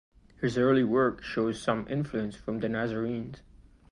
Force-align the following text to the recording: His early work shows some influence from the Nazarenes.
His 0.39 0.57
early 0.57 0.83
work 0.83 1.21
shows 1.23 1.61
some 1.61 1.85
influence 1.87 2.35
from 2.35 2.57
the 2.59 2.67
Nazarenes. 2.69 3.43